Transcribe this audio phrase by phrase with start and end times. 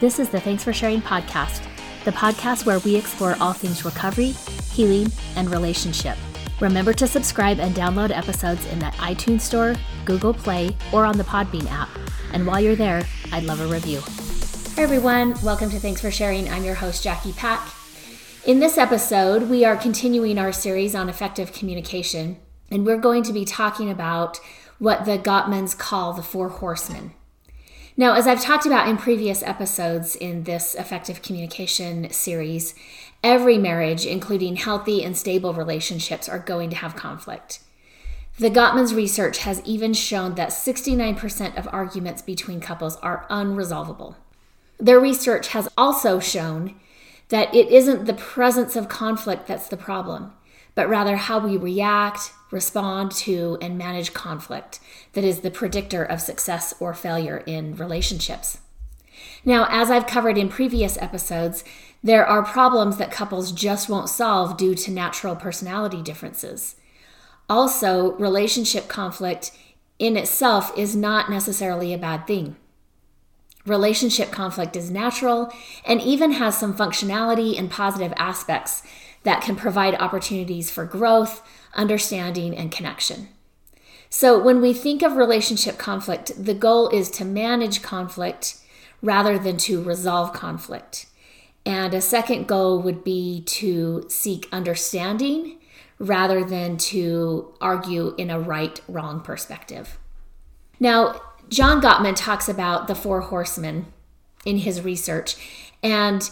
[0.00, 1.64] This is the Thanks for Sharing podcast,
[2.04, 4.34] the podcast where we explore all things recovery,
[4.72, 6.16] healing, and relationship.
[6.60, 9.74] Remember to subscribe and download episodes in the iTunes Store,
[10.04, 11.88] Google Play, or on the Podbean app.
[12.32, 13.02] And while you're there,
[13.32, 14.00] I'd love a review.
[14.74, 16.48] Hey everyone, welcome to Thanks for Sharing.
[16.48, 17.68] I'm your host, Jackie Pack.
[18.46, 22.38] In this episode, we are continuing our series on effective communication,
[22.70, 24.38] and we're going to be talking about
[24.78, 27.12] what the Gottmans call the Four Horsemen.
[27.98, 32.76] Now, as I've talked about in previous episodes in this effective communication series,
[33.24, 37.58] every marriage, including healthy and stable relationships, are going to have conflict.
[38.38, 44.14] The Gottmans research has even shown that 69% of arguments between couples are unresolvable.
[44.78, 46.76] Their research has also shown
[47.30, 50.30] that it isn't the presence of conflict that's the problem,
[50.78, 54.78] but rather how we react, respond to, and manage conflict
[55.12, 58.58] that is the predictor of success or failure in relationships.
[59.44, 61.64] Now, as I've covered in previous episodes,
[62.04, 66.76] there are problems that couples just won't solve due to natural personality differences.
[67.50, 69.50] Also, relationship conflict
[69.98, 72.54] in itself is not necessarily a bad thing.
[73.66, 75.52] Relationship conflict is natural
[75.84, 78.84] and even has some functionality and positive aspects
[79.28, 81.42] that can provide opportunities for growth,
[81.74, 83.28] understanding, and connection.
[84.08, 88.56] So, when we think of relationship conflict, the goal is to manage conflict
[89.02, 91.08] rather than to resolve conflict.
[91.66, 95.58] And a second goal would be to seek understanding
[95.98, 99.98] rather than to argue in a right wrong perspective.
[100.80, 101.20] Now,
[101.50, 103.92] John Gottman talks about the four horsemen
[104.46, 105.36] in his research,
[105.82, 106.30] and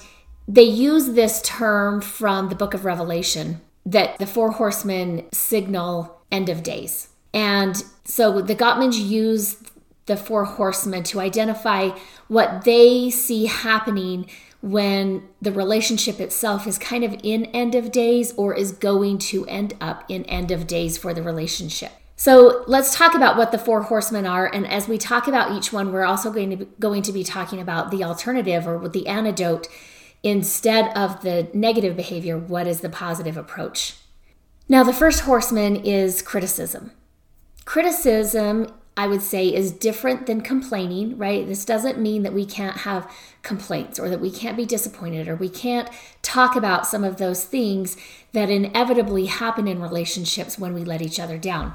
[0.48, 6.48] they use this term from the book of Revelation that the four horsemen signal end
[6.48, 7.08] of days.
[7.32, 9.62] And so the Gottmans use
[10.06, 11.90] the four horsemen to identify
[12.28, 14.28] what they see happening
[14.62, 19.44] when the relationship itself is kind of in end of days or is going to
[19.46, 21.92] end up in end of days for the relationship.
[22.16, 24.46] So let's talk about what the four horsemen are.
[24.46, 27.22] And as we talk about each one, we're also going to be, going to be
[27.22, 29.68] talking about the alternative or the antidote
[30.22, 32.38] instead of the negative behavior.
[32.38, 33.94] What is the positive approach?
[34.68, 36.90] Now, the first horseman is criticism.
[37.64, 38.66] Criticism,
[38.96, 41.46] I would say, is different than complaining, right?
[41.46, 43.10] This doesn't mean that we can't have
[43.42, 45.88] complaints or that we can't be disappointed or we can't
[46.22, 47.96] talk about some of those things
[48.32, 51.72] that inevitably happen in relationships when we let each other down.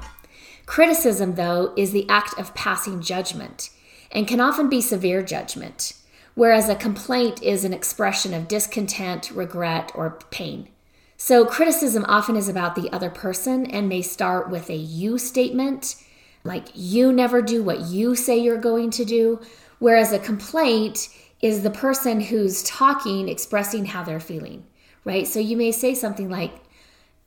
[0.66, 3.70] Criticism, though, is the act of passing judgment
[4.10, 5.94] and can often be severe judgment,
[6.34, 10.68] whereas a complaint is an expression of discontent, regret, or pain.
[11.16, 15.96] So, criticism often is about the other person and may start with a you statement,
[16.42, 19.40] like you never do what you say you're going to do,
[19.78, 21.08] whereas a complaint
[21.40, 24.64] is the person who's talking, expressing how they're feeling,
[25.04, 25.26] right?
[25.28, 26.52] So, you may say something like,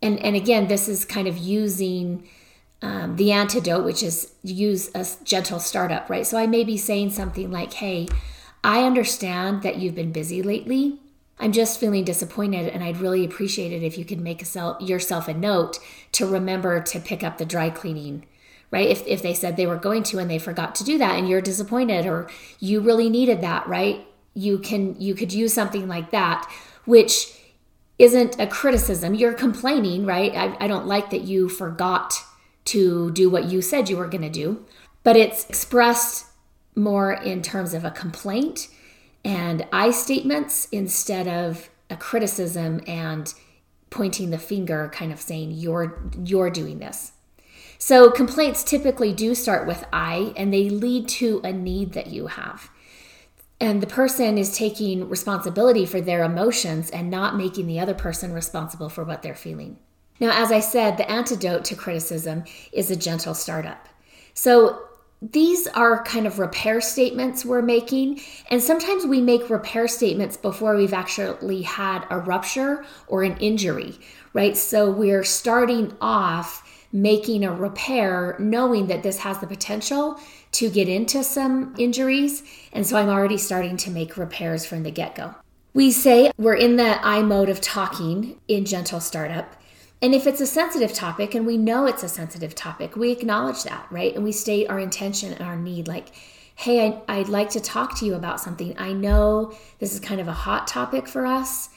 [0.01, 2.27] and, and again, this is kind of using
[2.81, 6.25] um, the antidote, which is use a gentle startup, right?
[6.25, 8.07] So I may be saying something like, hey,
[8.65, 10.99] I understand that you've been busy lately.
[11.37, 15.27] I'm just feeling disappointed, and I'd really appreciate it if you could make a yourself
[15.27, 15.77] a note
[16.13, 18.25] to remember to pick up the dry cleaning,
[18.71, 18.89] right?
[18.89, 21.29] If, if they said they were going to and they forgot to do that, and
[21.29, 22.27] you're disappointed, or
[22.59, 24.07] you really needed that, right?
[24.33, 26.51] You can you could use something like that,
[26.85, 27.39] which
[27.99, 29.13] isn't a criticism.
[29.13, 30.35] You're complaining, right?
[30.35, 32.15] I, I don't like that you forgot
[32.65, 34.65] to do what you said you were going to do,
[35.03, 36.25] but it's expressed
[36.75, 38.67] more in terms of a complaint
[39.25, 43.33] and I statements instead of a criticism and
[43.89, 47.13] pointing the finger kind of saying you're you're doing this.
[47.77, 52.27] So complaints typically do start with I and they lead to a need that you
[52.27, 52.69] have.
[53.59, 58.31] And the person is taking responsibility for their emotions and not making the other person
[58.31, 59.77] responsible for what they're feeling.
[60.19, 63.87] Now, as I said, the antidote to criticism is a gentle startup.
[64.33, 64.81] So
[65.31, 68.21] these are kind of repair statements we're making.
[68.49, 73.95] And sometimes we make repair statements before we've actually had a rupture or an injury,
[74.33, 74.55] right?
[74.55, 76.61] So we're starting off
[76.91, 80.19] making a repair knowing that this has the potential
[80.53, 82.43] to get into some injuries.
[82.71, 85.35] And so I'm already starting to make repairs from the get go.
[85.73, 89.55] We say we're in the I mode of talking in gentle startup.
[90.05, 93.63] And if it's a sensitive topic and we know it's a sensitive topic, we acknowledge
[93.63, 94.13] that, right?
[94.13, 96.09] And we state our intention and our need like,
[96.53, 98.77] hey, I, would like to talk to you about something.
[98.77, 101.69] I know this is kind of a hot topic for us,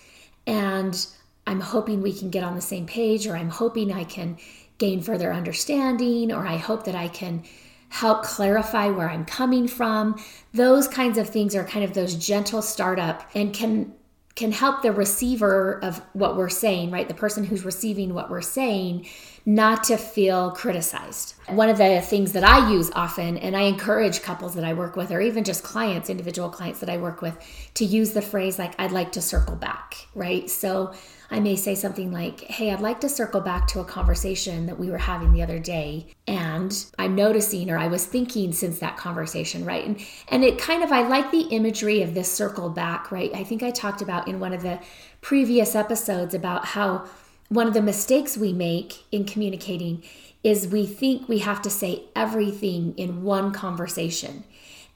[0.46, 1.06] and
[1.46, 4.36] I'm hoping we can get on the same page, or I'm hoping I can
[4.76, 7.44] gain further understanding, or I hope that I can
[7.88, 10.22] help clarify where I'm coming from.
[10.52, 13.94] Those kinds of things are kind of those gentle startup and can
[14.38, 17.08] can help the receiver of what we're saying, right?
[17.08, 19.06] The person who's receiving what we're saying
[19.48, 21.34] not to feel criticized.
[21.46, 24.94] One of the things that I use often, and I encourage couples that I work
[24.94, 27.34] with, or even just clients, individual clients that I work with,
[27.72, 30.50] to use the phrase like, I'd like to circle back, right?
[30.50, 30.92] So
[31.30, 34.78] I may say something like, Hey, I'd like to circle back to a conversation that
[34.78, 36.08] we were having the other day.
[36.26, 39.86] And I'm noticing, or I was thinking since that conversation, right?
[39.86, 39.98] And,
[40.28, 43.34] and it kind of, I like the imagery of this circle back, right?
[43.34, 44.78] I think I talked about in one of the
[45.22, 47.06] previous episodes about how
[47.48, 50.02] one of the mistakes we make in communicating
[50.44, 54.44] is we think we have to say everything in one conversation.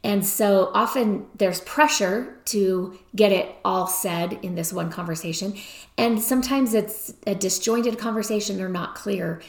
[0.04, 5.54] And so often there's pressure to get it all said in this one conversation.
[5.96, 9.40] And sometimes it's a disjointed conversation or not clear.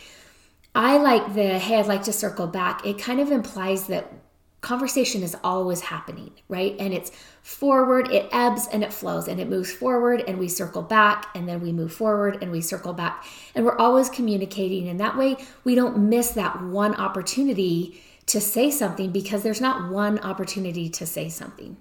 [0.76, 2.86] I like the, hey, I'd like to circle back.
[2.86, 4.12] It kind of implies that
[4.64, 6.76] conversation is always happening, right?
[6.80, 7.12] And it's
[7.44, 11.48] forward, it ebbs and it flows, and it moves forward, and we circle back, and
[11.48, 13.26] then we move forward and we circle back.
[13.54, 14.88] And we're always communicating.
[14.88, 19.92] And that way, we don't miss that one opportunity to say something because there's not
[19.92, 21.78] one opportunity to say something.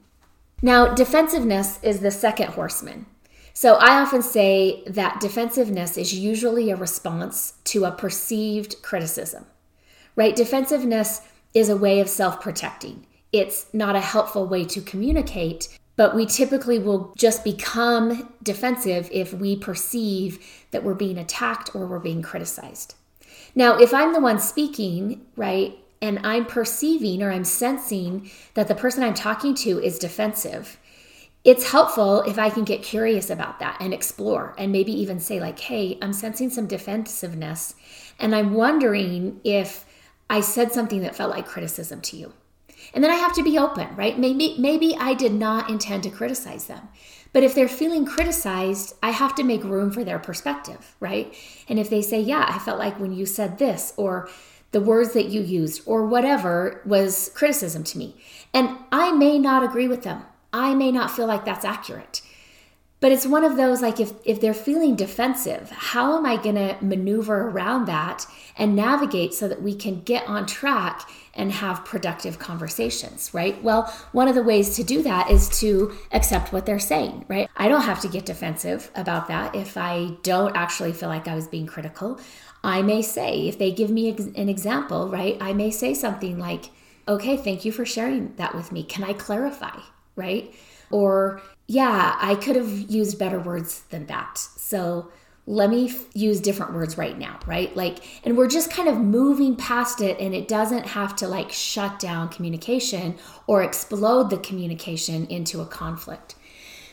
[0.60, 3.06] Now, defensiveness is the second horseman.
[3.54, 9.46] So I often say that defensiveness is usually a response to a perceived criticism,
[10.16, 10.34] right?
[10.34, 11.20] Defensiveness
[11.54, 13.06] is a way of self protecting.
[13.32, 19.32] It's not a helpful way to communicate, but we typically will just become defensive if
[19.32, 22.94] we perceive that we're being attacked or we're being criticized.
[23.54, 28.74] Now, if I'm the one speaking, right, and I'm perceiving or I'm sensing that the
[28.74, 30.78] person I'm talking to is defensive,
[31.44, 35.40] it's helpful if I can get curious about that and explore and maybe even say,
[35.40, 37.74] like, hey, I'm sensing some defensiveness
[38.18, 39.84] and I'm wondering if
[40.32, 42.32] I said something that felt like criticism to you.
[42.94, 44.18] And then I have to be open, right?
[44.18, 46.88] Maybe maybe I did not intend to criticize them.
[47.34, 51.34] But if they're feeling criticized, I have to make room for their perspective, right?
[51.68, 54.26] And if they say, "Yeah, I felt like when you said this or
[54.70, 58.16] the words that you used or whatever was criticism to me."
[58.54, 60.22] And I may not agree with them.
[60.50, 62.21] I may not feel like that's accurate.
[63.02, 66.54] But it's one of those like if if they're feeling defensive, how am I going
[66.54, 68.26] to maneuver around that
[68.56, 73.60] and navigate so that we can get on track and have productive conversations, right?
[73.60, 77.48] Well, one of the ways to do that is to accept what they're saying, right?
[77.56, 81.34] I don't have to get defensive about that if I don't actually feel like I
[81.34, 82.20] was being critical.
[82.62, 85.36] I may say, if they give me an example, right?
[85.40, 86.66] I may say something like,
[87.08, 88.84] okay, thank you for sharing that with me.
[88.84, 89.76] Can I clarify,
[90.14, 90.54] right?
[90.92, 94.38] Or yeah, I could have used better words than that.
[94.38, 95.10] So
[95.46, 97.74] let me f- use different words right now, right?
[97.76, 101.50] Like, and we're just kind of moving past it, and it doesn't have to like
[101.50, 106.36] shut down communication or explode the communication into a conflict.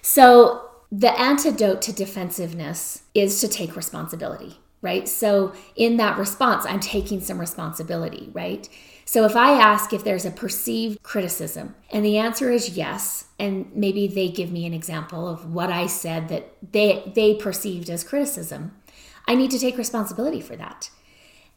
[0.01, 5.07] So, the antidote to defensiveness is to take responsibility, right?
[5.07, 8.68] So, in that response, I'm taking some responsibility, right?
[9.10, 13.76] So if I ask if there's a perceived criticism and the answer is yes, and
[13.76, 18.04] maybe they give me an example of what I said that they they perceived as
[18.04, 18.80] criticism,
[19.28, 20.92] I need to take responsibility for that.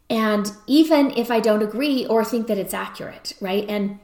[0.09, 3.69] And even if I don't agree or think that it's accurate, right?
[3.69, 3.99] And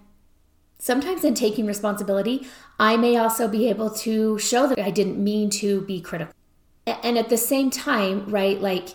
[0.79, 2.47] sometimes in taking responsibility,
[2.79, 6.35] I may also be able to show that I didn't mean to be critical.
[6.87, 8.89] And at the same time, right, like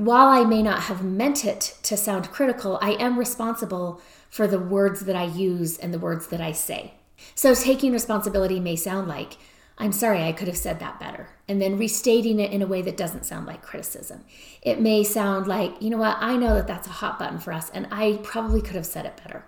[0.00, 4.58] while I may not have meant it to sound critical, I am responsible for the
[4.58, 6.94] words that I use and the words that I say.
[7.34, 9.36] So, taking responsibility may sound like,
[9.76, 11.28] I'm sorry, I could have said that better.
[11.46, 14.24] And then restating it in a way that doesn't sound like criticism.
[14.62, 17.52] It may sound like, you know what, I know that that's a hot button for
[17.52, 19.44] us, and I probably could have said it better.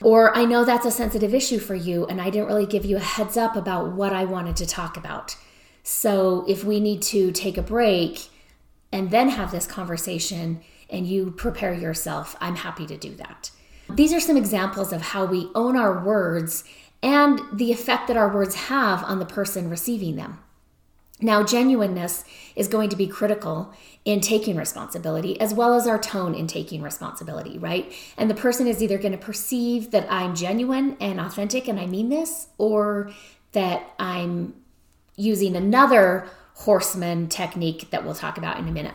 [0.00, 2.96] Or I know that's a sensitive issue for you, and I didn't really give you
[2.96, 5.36] a heads up about what I wanted to talk about.
[5.84, 8.31] So, if we need to take a break,
[8.92, 13.50] and then have this conversation and you prepare yourself, I'm happy to do that.
[13.90, 16.64] These are some examples of how we own our words
[17.02, 20.38] and the effect that our words have on the person receiving them.
[21.20, 22.24] Now, genuineness
[22.56, 23.72] is going to be critical
[24.04, 27.92] in taking responsibility, as well as our tone in taking responsibility, right?
[28.16, 31.86] And the person is either going to perceive that I'm genuine and authentic and I
[31.86, 33.12] mean this, or
[33.52, 34.54] that I'm
[35.16, 36.28] using another
[36.64, 38.94] horseman technique that we'll talk about in a minute.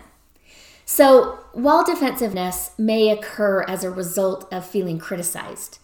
[0.86, 5.80] So, while defensiveness may occur as a result of feeling criticized,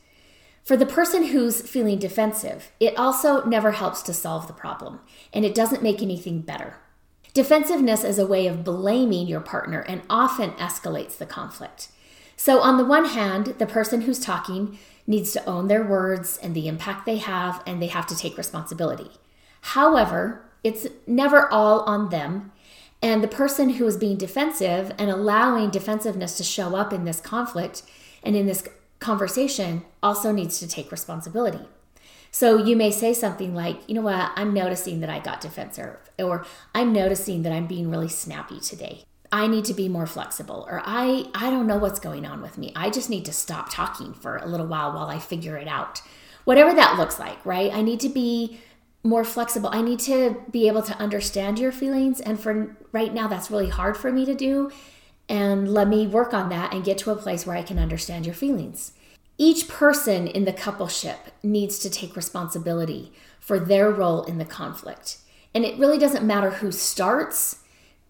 [0.64, 5.02] for the person who's feeling defensive, it also never helps to solve the problem,
[5.34, 6.78] and it doesn't make anything better.
[7.34, 11.90] Defensiveness is a way of blaming your partner and often escalates the conflict.
[12.38, 16.56] So, on the one hand, the person who's talking needs to own their words and
[16.56, 19.12] the impact they have, and they have to take responsibility.
[19.62, 22.52] However, it's never all on them.
[23.02, 27.20] And the person who is being defensive and allowing defensiveness to show up in this
[27.20, 27.84] conflict
[28.24, 28.68] and in this
[29.00, 31.68] conversation also needs to take responsibility.
[32.32, 35.98] So you may say something like, you know what, I'm noticing that I got defensive,
[36.18, 39.04] or I'm noticing that I'm being really snappy today.
[39.32, 42.58] I need to be more flexible or I I don't know what's going on with
[42.58, 42.72] me.
[42.76, 46.02] I just need to stop talking for a little while while I figure it out.
[46.44, 47.74] Whatever that looks like, right?
[47.74, 48.60] I need to be
[49.04, 49.70] more flexible.
[49.72, 53.70] I need to be able to understand your feelings and for right now that's really
[53.70, 54.72] hard for me to do
[55.28, 58.26] and let me work on that and get to a place where I can understand
[58.26, 58.94] your feelings.
[59.38, 65.18] Each person in the coupleship needs to take responsibility for their role in the conflict.
[65.54, 67.63] And it really doesn't matter who starts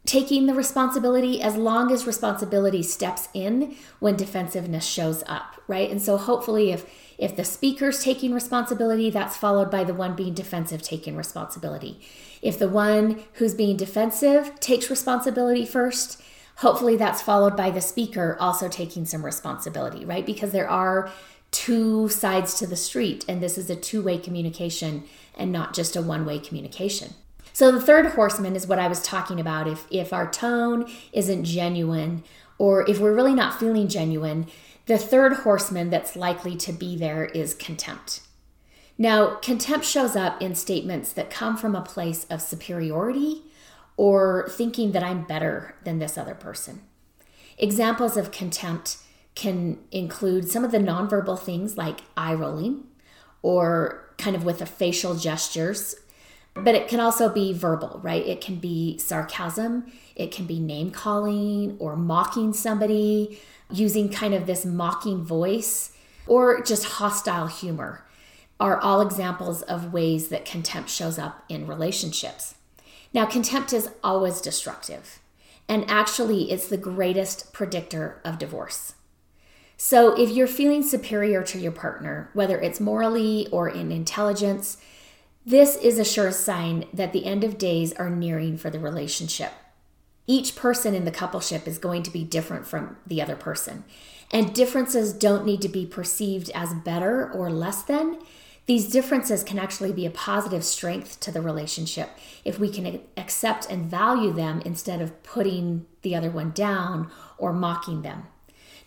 [0.05, 5.89] taking the responsibility as long as responsibility steps in when defensiveness shows up right?
[5.89, 6.85] And so hopefully if
[7.17, 12.01] if the speaker's taking responsibility that's followed by the one being defensive taking responsibility.
[12.41, 16.21] If the one who's being defensive takes responsibility first
[16.57, 20.25] hopefully that's followed by the speaker also taking some responsibility right?
[20.25, 21.11] Because there are
[21.51, 25.03] two sides to the street and this is a two-way communication
[25.37, 27.13] and not just a one-way communication
[27.53, 29.67] so the third horseman is what I was talking about.
[29.67, 32.23] If if our tone isn't genuine
[32.57, 34.47] or if we're really not feeling genuine,
[34.87, 38.21] the third horseman that's likely to be there is contempt.
[38.97, 43.43] Now, contempt shows up in statements that come from a place of superiority
[43.97, 46.81] or thinking that I'm better than this other person.
[47.57, 48.97] Examples of contempt
[49.35, 52.83] can include some of the nonverbal things like eye rolling
[53.41, 55.95] or kind of with the facial gestures
[56.55, 58.25] but it can also be verbal, right?
[58.25, 63.39] It can be sarcasm, it can be name calling or mocking somebody,
[63.71, 65.93] using kind of this mocking voice,
[66.27, 68.05] or just hostile humor
[68.59, 72.55] are all examples of ways that contempt shows up in relationships.
[73.13, 75.19] Now, contempt is always destructive,
[75.67, 78.93] and actually, it's the greatest predictor of divorce.
[79.75, 84.77] So, if you're feeling superior to your partner, whether it's morally or in intelligence,
[85.45, 89.51] this is a sure sign that the end of days are nearing for the relationship.
[90.25, 93.83] Each person in the coupleship is going to be different from the other person,
[94.31, 98.19] and differences don't need to be perceived as better or less than.
[98.65, 102.11] These differences can actually be a positive strength to the relationship
[102.45, 107.51] if we can accept and value them instead of putting the other one down or
[107.51, 108.27] mocking them.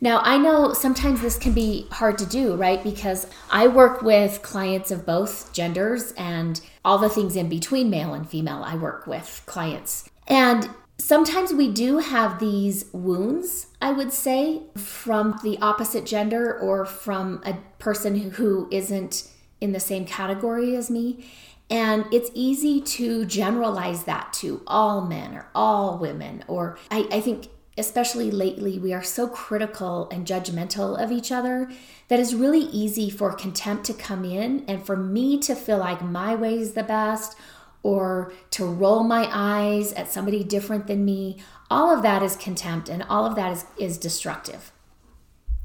[0.01, 2.83] Now, I know sometimes this can be hard to do, right?
[2.83, 8.13] Because I work with clients of both genders and all the things in between male
[8.13, 8.63] and female.
[8.65, 10.09] I work with clients.
[10.27, 16.85] And sometimes we do have these wounds, I would say, from the opposite gender or
[16.85, 21.25] from a person who isn't in the same category as me.
[21.69, 26.45] And it's easy to generalize that to all men or all women.
[26.47, 31.71] Or I, I think especially lately, we are so critical and judgmental of each other
[32.09, 36.03] that it's really easy for contempt to come in and for me to feel like
[36.03, 37.37] my way is the best
[37.83, 41.39] or to roll my eyes at somebody different than me.
[41.71, 44.73] All of that is contempt and all of that is, is destructive.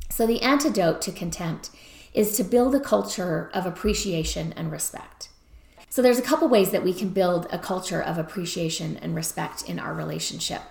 [0.10, 1.70] So, the antidote to contempt
[2.14, 5.30] is to build a culture of appreciation and respect.
[5.90, 9.68] So, there's a couple ways that we can build a culture of appreciation and respect
[9.70, 10.62] in our relationship.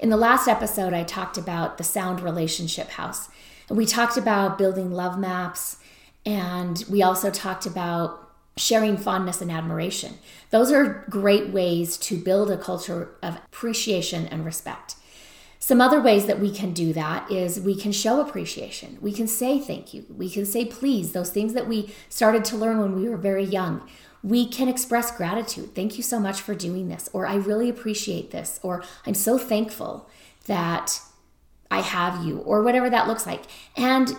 [0.00, 3.28] In the last episode, I talked about the Sound Relationship House.
[3.70, 5.76] We talked about building love maps,
[6.26, 8.20] and we also talked about
[8.56, 10.14] sharing fondness and admiration.
[10.50, 14.96] Those are great ways to build a culture of appreciation and respect.
[15.60, 18.98] Some other ways that we can do that is we can show appreciation.
[19.00, 20.04] We can say thank you.
[20.14, 23.44] We can say please, those things that we started to learn when we were very
[23.44, 23.88] young
[24.24, 25.74] we can express gratitude.
[25.74, 29.36] Thank you so much for doing this, or I really appreciate this, or I'm so
[29.36, 30.08] thankful
[30.46, 31.00] that
[31.70, 33.42] I have you, or whatever that looks like.
[33.76, 34.16] And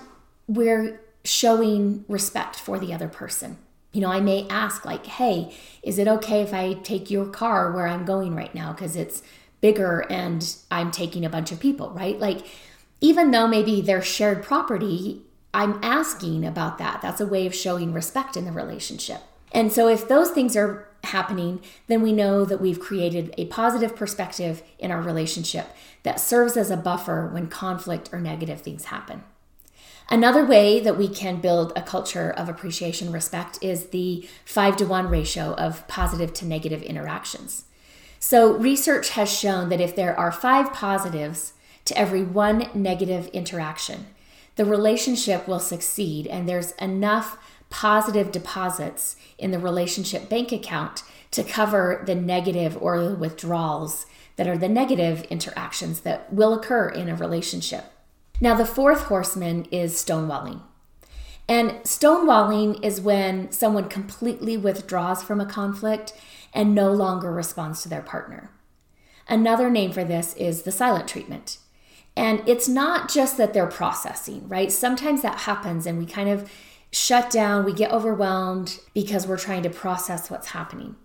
[0.48, 3.58] we're showing respect for the other person.
[3.94, 7.72] You know, I may ask, like, hey, is it okay if I take your car
[7.72, 8.74] where I'm going right now?
[8.74, 9.24] Because it's
[9.60, 12.20] bigger and I'm taking a bunch of people, right?
[12.20, 12.46] Like,
[13.02, 15.22] even though maybe they're shared property,
[15.52, 17.02] I'm asking about that.
[17.02, 19.22] That's a way of showing respect in the relationship.
[19.56, 23.96] And so, if those things are happening, then we know that we've created a positive
[23.96, 25.70] perspective in our relationship
[26.04, 29.24] that serves as a buffer when conflict or negative things happen.
[30.10, 34.86] Another way that we can build a culture of appreciation respect is the five to
[34.86, 37.64] one ratio of positive to negative interactions.
[38.20, 41.54] So, research has shown that if there are five positives
[41.86, 44.08] to every one negative interaction,
[44.58, 47.38] the relationship will succeed and there's enough
[47.76, 54.06] positive deposits in the relationship bank account to cover the negative or the withdrawals
[54.38, 57.84] that are the negative interactions that will occur in a relationship.
[58.40, 60.62] Now, the fourth horseman is stonewalling.
[61.50, 66.14] And stonewalling is when someone completely withdraws from a conflict
[66.54, 68.52] and no longer responds to their partner.
[69.28, 71.58] Another name for this is the silent treatment.
[72.16, 74.72] And it's not just that they're processing, right?
[74.72, 76.50] Sometimes that happens and we kind of
[76.92, 80.96] shut down, we get overwhelmed because we're trying to process what's happening.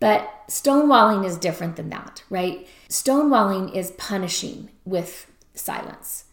[0.00, 2.66] But stonewalling is different than that, right?
[2.88, 6.24] Stonewalling is punishing with silence.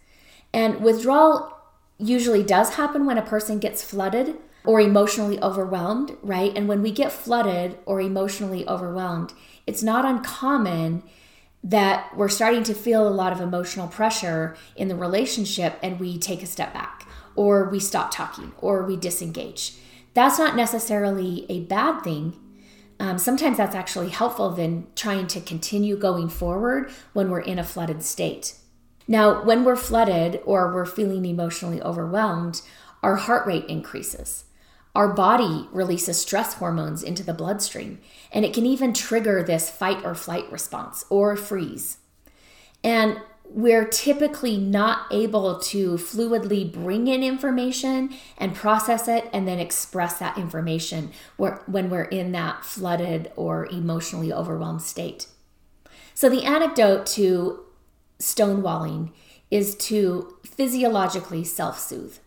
[0.53, 1.57] And withdrawal
[1.97, 6.51] usually does happen when a person gets flooded or emotionally overwhelmed, right?
[6.55, 9.33] And when we get flooded or emotionally overwhelmed,
[9.67, 11.03] it's not uncommon
[11.63, 16.17] that we're starting to feel a lot of emotional pressure in the relationship and we
[16.17, 17.04] take a step back
[17.35, 19.73] or we stop talking or we disengage.
[20.13, 22.39] That's not necessarily a bad thing.
[22.99, 27.63] Um, sometimes that's actually helpful than trying to continue going forward when we're in a
[27.63, 28.55] flooded state.
[29.07, 32.61] Now, when we're flooded or we're feeling emotionally overwhelmed,
[33.03, 34.45] our heart rate increases.
[34.95, 37.99] Our body releases stress hormones into the bloodstream,
[38.31, 41.97] and it can even trigger this fight or flight response or freeze.
[42.81, 49.59] And we're typically not able to fluidly bring in information and process it and then
[49.59, 55.27] express that information when we're in that flooded or emotionally overwhelmed state.
[56.13, 57.65] So, the antidote to
[58.19, 59.11] stonewalling
[59.51, 62.17] is to physiologically self soothe.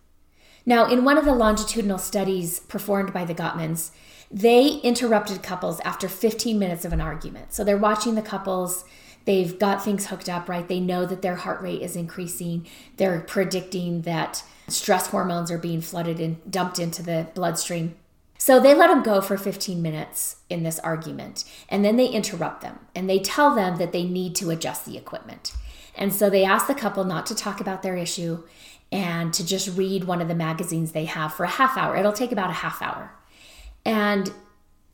[0.66, 3.90] Now, in one of the longitudinal studies performed by the Gottmans,
[4.30, 7.52] they interrupted couples after 15 minutes of an argument.
[7.52, 8.84] So they're watching the couples,
[9.24, 10.66] they've got things hooked up, right?
[10.66, 12.66] They know that their heart rate is increasing,
[12.96, 17.94] they're predicting that stress hormones are being flooded and dumped into the bloodstream.
[18.40, 22.60] So they let them go for 15 minutes in this argument, and then they interrupt
[22.60, 25.52] them and they tell them that they need to adjust the equipment.
[25.96, 28.44] And so they ask the couple not to talk about their issue
[28.92, 31.96] and to just read one of the magazines they have for a half hour.
[31.96, 33.12] It'll take about a half hour.
[33.84, 34.32] And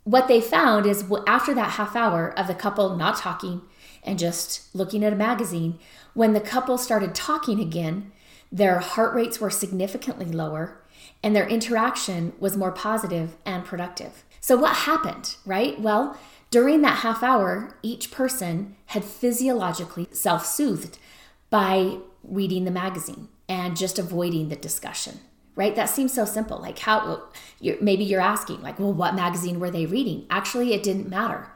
[0.05, 3.63] what they found is after that half hour of the couple not talking
[4.03, 5.79] and just looking at a magazine,
[6.13, 8.13] when the couple started talking again,
[8.53, 10.81] their heart rates were significantly lower
[11.23, 14.25] and their interaction was more positive and productive.
[14.41, 15.81] So, what happened, right?
[15.81, 16.19] Well,
[16.51, 20.99] during that half hour, each person had physiologically self soothed
[21.51, 25.21] by reading the magazine and just avoiding the discussion
[25.57, 25.75] right?
[25.77, 26.59] That seems so simple.
[26.59, 27.25] Like how
[27.61, 30.27] you're, maybe you're asking like well what magazine were they reading?
[30.31, 31.49] Actually it didn't matter.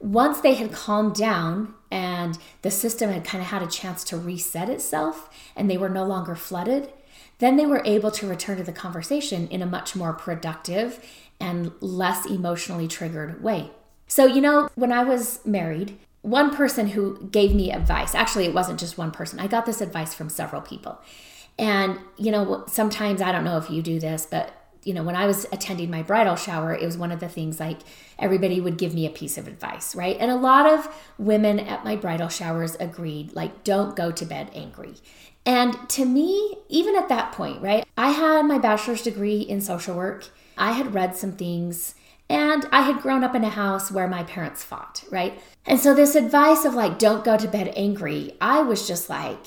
[0.00, 4.16] Once they had calmed down and the system had kind of had a chance to
[4.16, 6.92] reset itself and they were no longer flooded
[7.38, 11.04] then they were able to return to the conversation in a much more productive
[11.40, 13.70] and less emotionally triggered way.
[14.06, 18.54] So, you know, when I was married, one person who gave me advice, actually, it
[18.54, 21.00] wasn't just one person, I got this advice from several people.
[21.58, 25.16] And, you know, sometimes I don't know if you do this, but, you know, when
[25.16, 27.78] I was attending my bridal shower, it was one of the things like
[28.18, 30.16] everybody would give me a piece of advice, right?
[30.18, 34.50] And a lot of women at my bridal showers agreed, like, don't go to bed
[34.54, 34.94] angry.
[35.46, 39.94] And to me, even at that point, right, I had my bachelor's degree in social
[39.94, 40.28] work.
[40.56, 41.94] I had read some things
[42.28, 45.38] and I had grown up in a house where my parents fought, right?
[45.66, 49.46] And so, this advice of like, don't go to bed angry, I was just like,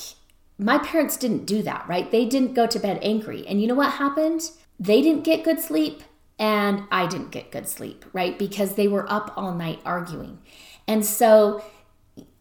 [0.57, 2.09] my parents didn't do that, right?
[2.09, 3.45] They didn't go to bed angry.
[3.47, 4.41] And you know what happened?
[4.79, 6.03] They didn't get good sleep,
[6.39, 8.37] and I didn't get good sleep, right?
[8.37, 10.39] Because they were up all night arguing.
[10.87, 11.63] And so,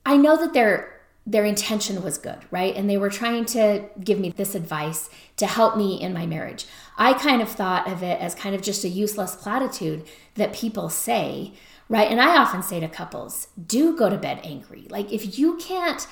[0.05, 0.97] I know that they're
[1.29, 2.77] their intention was good, right?
[2.77, 6.67] And they were trying to give me this advice to help me in my marriage.
[6.97, 10.89] I kind of thought of it as kind of just a useless platitude that people
[10.89, 11.53] say,
[11.89, 12.09] right?
[12.09, 14.87] And I often say to couples, do go to bed angry.
[14.89, 16.07] Like if you can't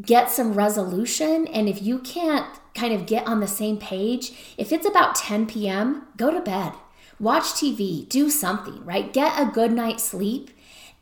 [0.00, 4.72] get some resolution and if you can't kind of get on the same page, if
[4.72, 6.72] it's about 10 p.m., go to bed.
[7.18, 9.12] Watch TV, do something, right?
[9.12, 10.50] Get a good night's sleep.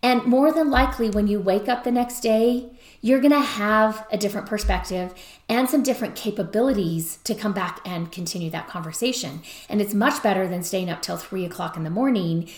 [0.02, 4.06] And more than likely, when you wake up the next day, you're going to have
[4.10, 5.14] a different perspective
[5.48, 9.42] and some different capabilities to come back and continue that conversation.
[9.68, 12.48] And it's much better than staying up till three o'clock in the morning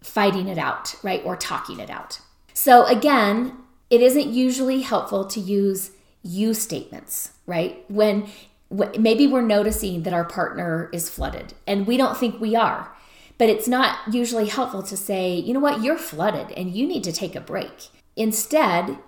[0.00, 1.22] fighting it out, right?
[1.24, 2.20] Or talking it out.
[2.54, 3.56] So, again,
[3.90, 7.84] it isn't usually helpful to use you statements, right?
[7.88, 8.28] When
[8.70, 12.92] maybe we're noticing that our partner is flooded and we don't think we are.
[13.38, 17.04] But it's not usually helpful to say, you know what, you're flooded and you need
[17.04, 17.88] to take a break.
[18.16, 18.98] Instead,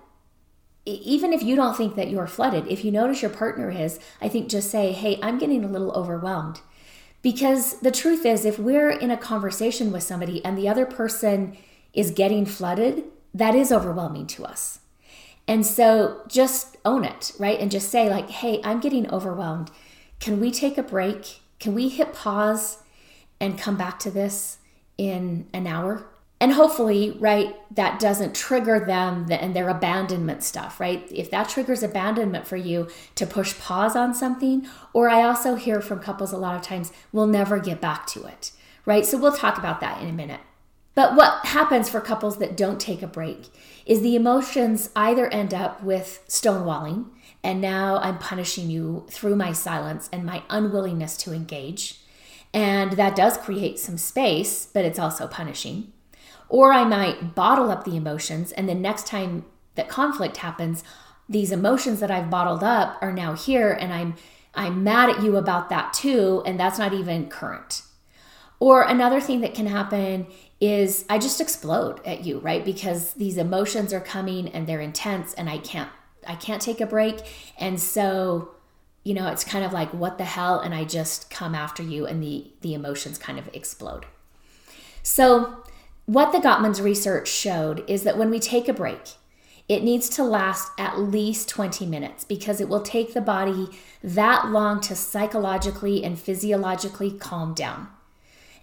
[0.85, 4.29] even if you don't think that you're flooded, if you notice your partner is, I
[4.29, 6.61] think just say, hey, I'm getting a little overwhelmed.
[7.21, 11.57] Because the truth is, if we're in a conversation with somebody and the other person
[11.93, 14.79] is getting flooded, that is overwhelming to us.
[15.47, 17.59] And so just own it, right?
[17.59, 19.71] And just say, like, hey, I'm getting overwhelmed.
[20.19, 21.39] Can we take a break?
[21.59, 22.79] Can we hit pause
[23.39, 24.59] and come back to this
[24.97, 26.05] in an hour?
[26.41, 31.05] And hopefully, right, that doesn't trigger them and their abandonment stuff, right?
[31.11, 35.81] If that triggers abandonment for you to push pause on something, or I also hear
[35.81, 38.51] from couples a lot of times, we'll never get back to it,
[38.85, 39.05] right?
[39.05, 40.39] So we'll talk about that in a minute.
[40.95, 43.47] But what happens for couples that don't take a break
[43.85, 47.05] is the emotions either end up with stonewalling,
[47.43, 52.01] and now I'm punishing you through my silence and my unwillingness to engage.
[52.53, 55.93] And that does create some space, but it's also punishing
[56.49, 60.83] or I might bottle up the emotions, and the next time that conflict happens,
[61.29, 64.15] these emotions that I've bottled up are now here, and I'm
[64.55, 67.83] I'm mad at you about that too, and that's not even current.
[68.59, 70.27] Or another thing that can happen
[70.61, 72.63] is I just explode at you, right?
[72.63, 75.89] Because these emotions are coming and they're intense and I can't
[76.27, 77.21] I can't take a break.
[77.57, 78.51] And so,
[79.03, 82.05] you know, it's kind of like what the hell and I just come after you
[82.05, 84.05] and the the emotions kind of explode.
[85.01, 85.63] So,
[86.05, 88.99] what the Gottman's research showed is that when we take a break,
[89.69, 93.69] it needs to last at least 20 minutes because it will take the body
[94.03, 97.87] that long to psychologically and physiologically calm down.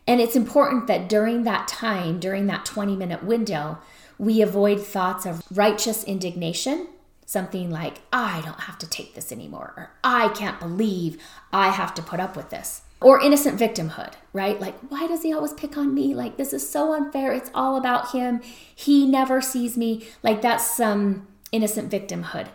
[0.07, 3.79] And it's important that during that time, during that 20 minute window,
[4.19, 6.89] we avoid thoughts of righteous indignation,
[7.27, 11.21] something like, I don't have to take this anymore, or I can't believe
[11.53, 14.59] I have to put up with this or innocent victimhood, right?
[14.59, 16.15] Like, why does he always pick on me?
[16.15, 17.33] Like, this is so unfair.
[17.33, 18.41] It's all about him.
[18.75, 20.07] He never sees me.
[20.23, 22.49] Like, that's some innocent victimhood,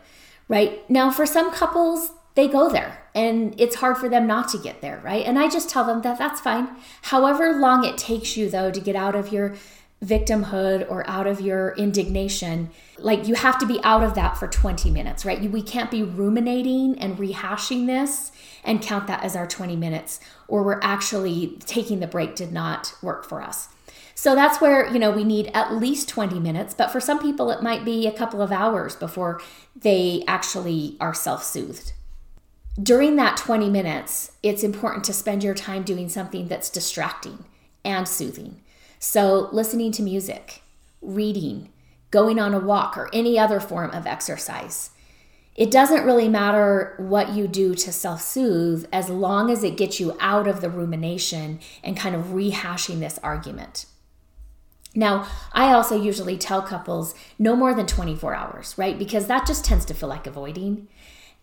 [0.48, 0.90] right?
[0.90, 4.82] Now, for some couples, they go there and it's hard for them not to get
[4.82, 5.26] there, right?
[5.26, 6.70] And I just tell them that that's fine.
[7.04, 9.56] However long it takes you, though, to get out of your
[10.04, 14.48] victimhood or out of your indignation, like you have to be out of that for
[14.48, 15.52] 20 minutes, right?
[15.52, 18.32] We can't be ruminating and rehashing this
[18.64, 22.96] and count that as our 20 minutes, or we're actually taking the break did not
[23.02, 23.70] work for us.
[24.16, 27.52] So that's where, you know, we need at least 20 minutes, but for some people
[27.52, 29.42] it might be a couple of hours before
[29.76, 31.94] they actually are self soothed.
[32.80, 37.44] During that 20 minutes, it's important to spend your time doing something that's distracting
[37.84, 38.62] and soothing.
[38.98, 40.62] So, listening to music,
[41.02, 41.70] reading,
[42.12, 44.92] going on a walk, or any other form of exercise.
[45.56, 50.00] It doesn't really matter what you do to self soothe as long as it gets
[50.00, 53.86] you out of the rumination and kind of rehashing this argument.
[54.94, 58.98] Now, I also usually tell couples no more than 24 hours, right?
[58.98, 60.88] Because that just tends to feel like avoiding.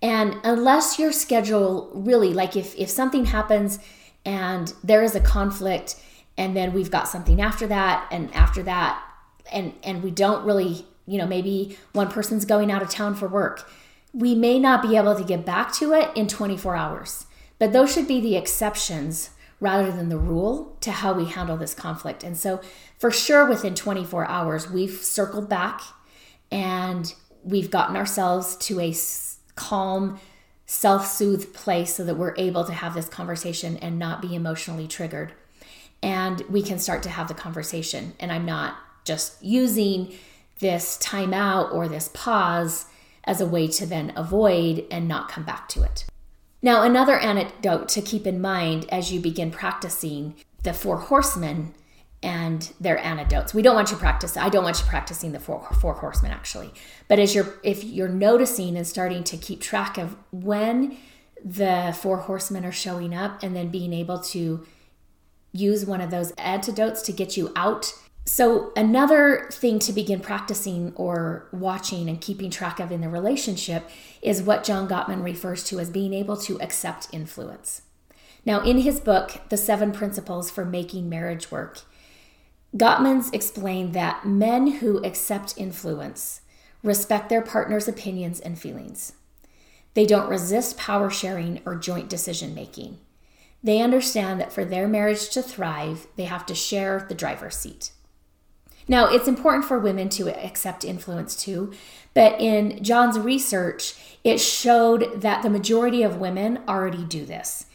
[0.00, 3.78] And unless your schedule really, like if, if something happens
[4.24, 5.96] and there is a conflict
[6.36, 9.02] and then we've got something after that and after that
[9.50, 13.26] and and we don't really you know maybe one person's going out of town for
[13.26, 13.68] work
[14.12, 17.26] we may not be able to get back to it in 24 hours.
[17.58, 19.30] But those should be the exceptions
[19.60, 22.22] rather than the rule to how we handle this conflict.
[22.22, 22.60] And so
[22.98, 25.80] for sure within 24 hours we've circled back
[26.50, 28.92] and we've gotten ourselves to a
[29.58, 30.20] calm
[30.66, 35.32] self-soothed place so that we're able to have this conversation and not be emotionally triggered
[36.02, 38.14] and we can start to have the conversation.
[38.20, 40.14] And I'm not just using
[40.60, 42.86] this timeout or this pause
[43.24, 46.04] as a way to then avoid and not come back to it.
[46.60, 51.74] Now, another anecdote to keep in mind as you begin practicing the four horsemen
[52.22, 53.54] and their antidotes.
[53.54, 54.36] We don't want you practice.
[54.36, 56.72] I don't want you practicing the four, four horsemen actually.
[57.06, 60.96] But as you're if you're noticing and starting to keep track of when
[61.44, 64.66] the four horsemen are showing up and then being able to
[65.52, 67.92] use one of those antidotes to get you out.
[68.24, 73.88] So, another thing to begin practicing or watching and keeping track of in the relationship
[74.20, 77.82] is what John Gottman refers to as being able to accept influence.
[78.44, 81.80] Now, in his book, The Seven Principles for Making Marriage Work,
[82.76, 86.42] Gottman's explained that men who accept influence
[86.82, 89.14] respect their partner's opinions and feelings.
[89.94, 92.98] They don't resist power sharing or joint decision making.
[93.62, 97.90] They understand that for their marriage to thrive, they have to share the driver's seat.
[98.86, 101.72] Now, it's important for women to accept influence too,
[102.14, 107.66] but in John's research, it showed that the majority of women already do this.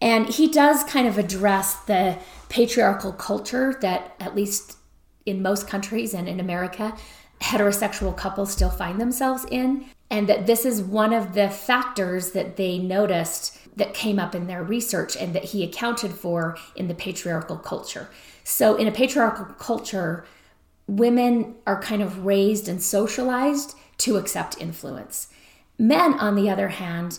[0.00, 4.76] And he does kind of address the patriarchal culture that, at least
[5.26, 6.96] in most countries and in America,
[7.40, 9.86] heterosexual couples still find themselves in.
[10.10, 14.46] And that this is one of the factors that they noticed that came up in
[14.46, 18.08] their research and that he accounted for in the patriarchal culture.
[18.42, 20.24] So, in a patriarchal culture,
[20.86, 25.28] women are kind of raised and socialized to accept influence.
[25.78, 27.18] Men, on the other hand,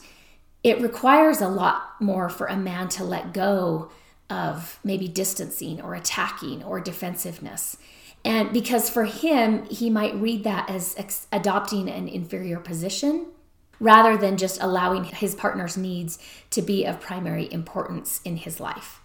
[0.63, 3.91] it requires a lot more for a man to let go
[4.29, 7.77] of maybe distancing or attacking or defensiveness.
[8.25, 13.27] And because for him, he might read that as ex- adopting an inferior position
[13.79, 16.19] rather than just allowing his partner's needs
[16.51, 18.99] to be of primary importance in his life.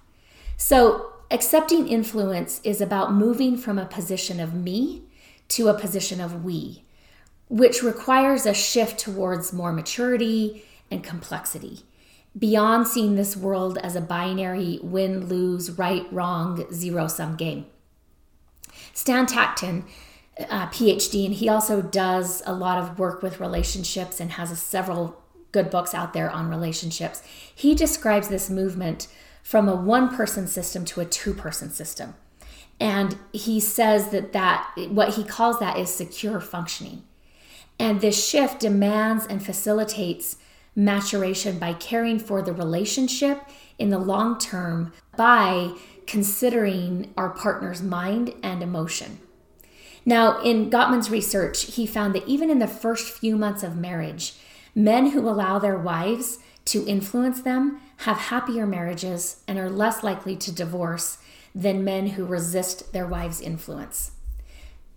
[0.57, 5.05] So, accepting influence is about moving from a position of me
[5.49, 6.85] to a position of we,
[7.49, 11.81] which requires a shift towards more maturity and complexity.
[12.37, 17.67] Beyond seeing this world as a binary win lose, right, wrong, zero sum game.
[18.93, 19.85] Stan Tatkin,
[20.49, 25.23] uh, PhD, and he also does a lot of work with relationships and has several
[25.53, 27.23] good books out there on relationships.
[27.55, 29.07] He describes this movement
[29.43, 32.15] from a one person system to a two person system.
[32.81, 37.05] And he says that that what he calls that is secure functioning.
[37.79, 40.39] And this shift demands and facilitates
[40.77, 43.43] maturation by caring for the relationship
[43.79, 45.73] in the long term by
[46.07, 49.19] considering our partner's mind and emotion.
[50.07, 54.35] Now, in Gottman's research, he found that even in the first few months of marriage,
[54.75, 60.37] men who allow their wives to influence them have happier marriages and are less likely
[60.37, 61.19] to divorce
[61.55, 64.13] than men who resist their wives' influence.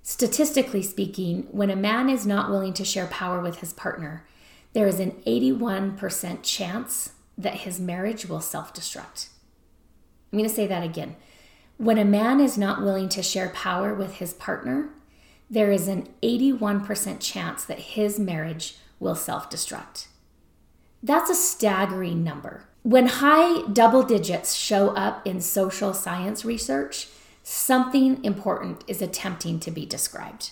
[0.02, 4.26] Statistically speaking, when a man is not willing to share power with his partner,
[4.78, 9.30] there is an 81% chance that his marriage will self destruct.
[10.32, 11.16] I'm going to say that again.
[11.78, 14.90] When a man is not willing to share power with his partner,
[15.50, 20.10] there is an 81% chance that his marriage will self destruct.
[21.02, 22.70] That's a staggering number.
[22.84, 27.08] When high double digits show up in social science research,
[27.42, 30.52] something important is attempting to be described.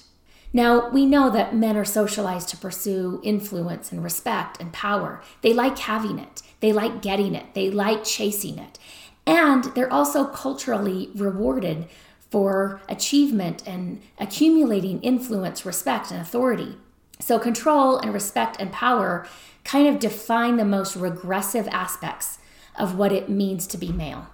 [0.55, 5.21] Now, we know that men are socialized to pursue influence and respect and power.
[5.41, 8.79] They like having it, they like getting it, they like chasing it.
[9.27, 11.87] And they're also culturally rewarded
[12.31, 16.77] for achievement and accumulating influence, respect, and authority.
[17.19, 19.27] So, control and respect and power
[19.65, 22.37] kind of define the most regressive aspects
[22.79, 24.27] of what it means to be male.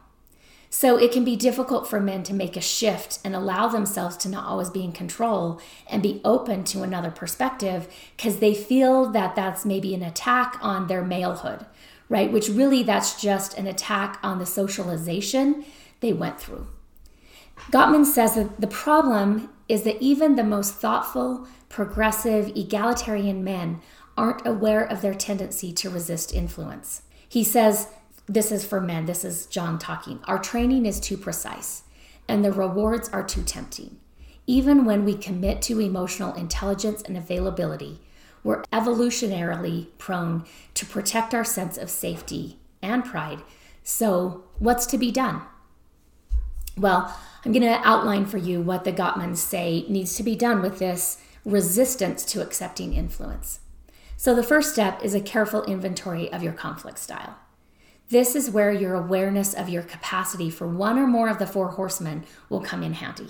[0.74, 4.30] So it can be difficult for men to make a shift and allow themselves to
[4.30, 9.36] not always be in control and be open to another perspective because they feel that
[9.36, 11.66] that's maybe an attack on their malehood,
[12.08, 12.32] right?
[12.32, 15.66] Which really that's just an attack on the socialization
[16.00, 16.68] they went through.
[17.70, 23.82] Gottman says that the problem is that even the most thoughtful, progressive, egalitarian men
[24.18, 27.02] aren't aware of their tendency to resist influence.
[27.28, 27.90] He says
[28.32, 30.20] this is for men, this is John talking.
[30.24, 31.84] Our training is too precise,
[32.30, 33.98] and the rewards are too tempting.
[34.48, 38.00] Even when we commit to emotional intelligence and availability,
[38.42, 43.42] we're evolutionarily prone to protect our sense of safety and pride.
[43.84, 45.42] So, what's to be done?
[46.78, 47.14] Well,
[47.44, 50.80] I'm going to outline for you what the Gottmans say needs to be done with
[50.80, 53.60] this resistance to accepting influence.
[54.16, 57.36] So, the first step is a careful inventory of your conflict style.
[58.12, 61.70] This is where your awareness of your capacity for one or more of the four
[61.70, 63.30] horsemen will come in handy.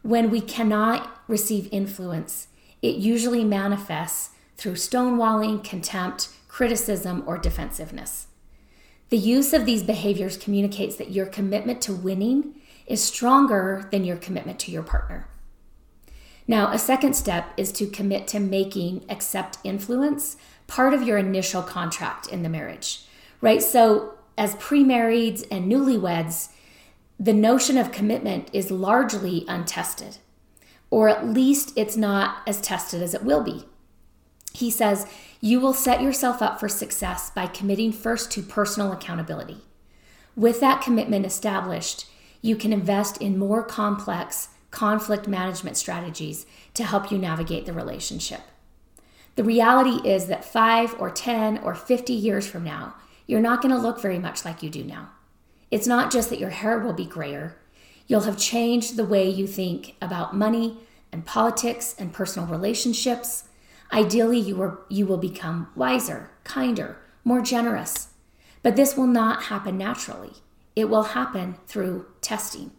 [0.00, 2.48] When we cannot receive influence,
[2.80, 8.28] it usually manifests through stonewalling, contempt, criticism, or defensiveness.
[9.10, 12.54] The use of these behaviors communicates that your commitment to winning
[12.86, 15.28] is stronger than your commitment to your partner.
[16.48, 21.62] Now, a second step is to commit to making accept influence part of your initial
[21.62, 23.04] contract in the marriage
[23.44, 23.62] right?
[23.62, 26.48] So, as pre marrieds and newlyweds,
[27.20, 30.16] the notion of commitment is largely untested,
[30.90, 33.66] or at least it's not as tested as it will be.
[34.54, 35.06] He says,
[35.42, 39.58] You will set yourself up for success by committing first to personal accountability.
[40.34, 42.06] With that commitment established,
[42.40, 48.40] you can invest in more complex conflict management strategies to help you navigate the relationship.
[49.36, 52.94] The reality is that five or 10 or 50 years from now,
[53.26, 55.10] you're not going to look very much like you do now.
[55.70, 57.56] It's not just that your hair will be grayer,
[58.06, 60.78] you'll have changed the way you think about money
[61.10, 63.44] and politics and personal relationships.
[63.92, 68.08] Ideally, you, are, you will become wiser, kinder, more generous.
[68.62, 70.32] But this will not happen naturally.
[70.74, 72.72] It will happen through testing,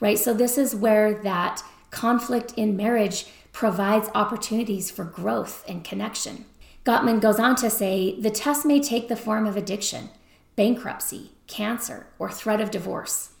[0.00, 0.18] right?
[0.18, 6.46] So, this is where that conflict in marriage provides opportunities for growth and connection.
[6.90, 10.10] Gottman goes on to say the test may take the form of addiction,
[10.56, 13.34] bankruptcy, cancer, or threat of divorce.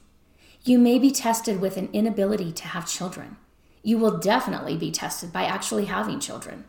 [0.62, 3.38] You may be tested with an inability to have children.
[3.82, 6.62] You will definitely be tested by actually having children.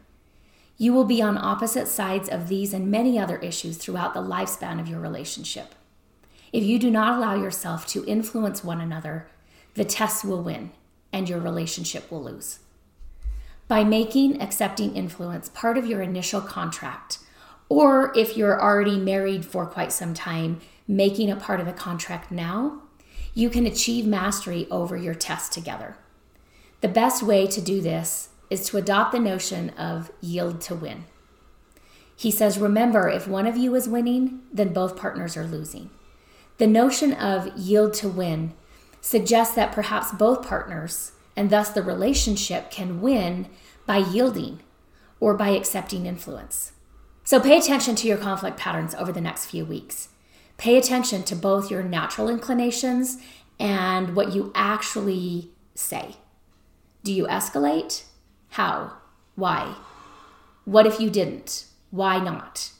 [0.76, 4.80] You will be on opposite sides of these and many other issues throughout the lifespan
[4.80, 5.76] of your relationship.
[6.52, 9.28] If you do not allow yourself to influence one another,
[9.76, 10.72] the test will win
[11.13, 12.58] and your relationship will lose.
[13.72, 17.20] By making accepting influence part of your initial contract,
[17.70, 22.34] or if you're already married for quite some time, making it part of the contract
[22.34, 22.82] now,
[23.34, 25.96] you can achieve mastery over your test together.
[26.82, 31.06] The best way to do this is to adopt the notion of yield to win.
[32.14, 35.92] He says, remember, if one of you is winning, then both partners are losing.
[36.58, 38.52] The notion of yield to win
[39.00, 43.48] suggests that perhaps both partners, and thus the relationship, can win
[43.86, 44.62] by yielding
[45.20, 46.74] or by accepting influence.
[47.24, 50.10] So pay attention to your conflict patterns over the next few weeks.
[50.58, 53.17] Pay attention to both your natural inclinations
[53.60, 56.15] and what you actually say.
[57.04, 58.04] Do you escalate?
[58.50, 58.98] How?
[59.36, 59.76] Why?
[60.65, 61.65] What if you didn't?
[61.89, 62.72] Why not?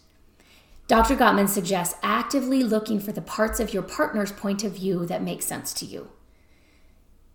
[0.88, 1.16] Dr.
[1.16, 5.42] Gottman suggests actively looking for the parts of your partner's point of view that make
[5.42, 6.10] sense to you.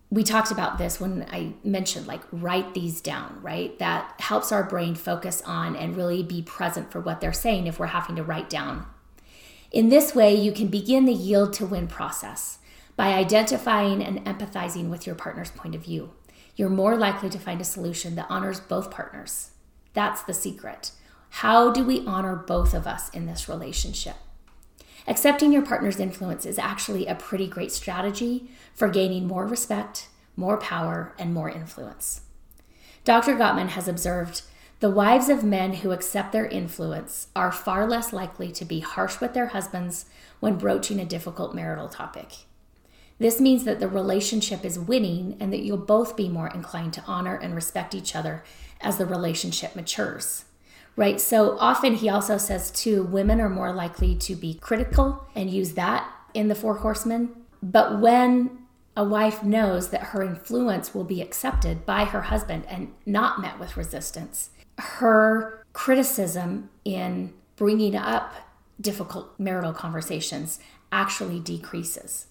[0.09, 3.77] We talked about this when I mentioned like write these down, right?
[3.79, 7.77] That helps our brain focus on and really be present for what they're saying if
[7.77, 8.85] we're having to write down.
[9.71, 12.59] In this way, you can begin the yield to win process
[12.95, 16.11] by identifying and empathizing with your partner's point of view
[16.57, 19.51] you're more likely to find a solution that honors both partners.
[19.93, 20.91] That's the secret.
[21.29, 24.15] How do we honor both of us in this relationship?
[25.07, 30.57] Accepting your partner's influence is actually a pretty great strategy for gaining more respect, more
[30.57, 32.21] power, and more influence.
[33.05, 33.35] Dr.
[33.35, 34.41] Gottman has observed
[34.79, 39.19] the wives of men who accept their influence are far less likely to be harsh
[39.19, 40.05] with their husbands
[40.39, 42.33] when broaching a difficult marital topic.
[43.17, 47.03] This means that the relationship is winning and that you'll both be more inclined to
[47.07, 48.43] honor and respect each other
[48.79, 50.45] as the relationship matures.
[50.97, 51.21] Right?
[51.21, 55.73] So often he also says, too, women are more likely to be critical and use
[55.73, 57.29] that in the Four Horsemen.
[57.61, 58.65] But when
[58.97, 63.59] a wife knows that her influence will be accepted by her husband and not met
[63.59, 68.33] with resistance, her criticism in bringing up
[68.81, 70.59] difficult marital conversations
[70.91, 72.25] actually decreases.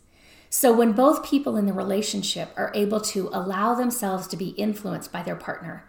[0.50, 5.12] So, when both people in the relationship are able to allow themselves to be influenced
[5.12, 5.84] by their partner,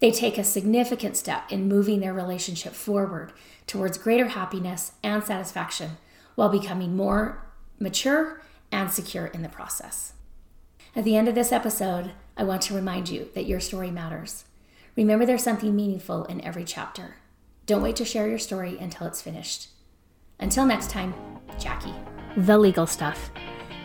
[0.00, 3.32] they take a significant step in moving their relationship forward
[3.66, 5.98] towards greater happiness and satisfaction
[6.34, 7.44] while becoming more
[7.78, 10.12] mature and secure in the process.
[10.94, 14.44] At the end of this episode, I want to remind you that your story matters.
[14.96, 17.16] Remember, there's something meaningful in every chapter.
[17.66, 19.68] Don't wait to share your story until it's finished.
[20.38, 21.14] Until next time,
[21.58, 21.94] Jackie.
[22.36, 23.30] The legal stuff.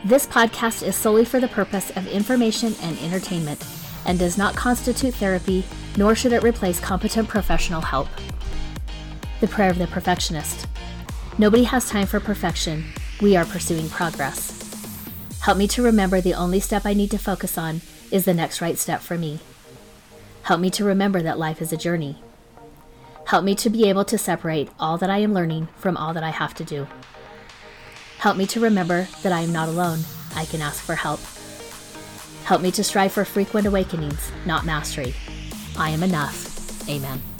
[0.05, 3.63] This podcast is solely for the purpose of information and entertainment
[4.05, 5.63] and does not constitute therapy,
[5.97, 8.07] nor should it replace competent professional help.
[9.41, 10.67] The Prayer of the Perfectionist
[11.37, 12.85] Nobody has time for perfection.
[13.21, 14.51] We are pursuing progress.
[15.41, 18.61] Help me to remember the only step I need to focus on is the next
[18.61, 19.39] right step for me.
[20.43, 22.21] Help me to remember that life is a journey.
[23.25, 26.23] Help me to be able to separate all that I am learning from all that
[26.23, 26.87] I have to do.
[28.19, 29.99] Help me to remember that I am not alone.
[30.35, 31.19] I can ask for help.
[32.45, 35.13] Help me to strive for frequent awakenings, not mastery.
[35.77, 36.87] I am enough.
[36.89, 37.32] Amen.